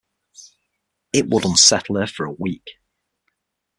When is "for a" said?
2.07-2.31